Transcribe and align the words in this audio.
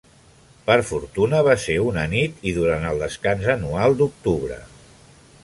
Per 0.69 0.77
fortuna, 0.91 1.41
va 1.47 1.55
ser 1.65 1.75
una 1.89 2.05
nit 2.15 2.41
i 2.53 2.55
durant 2.57 2.89
el 2.93 3.05
descans 3.05 3.47
anual 3.57 4.01
d'octubre. 4.01 4.61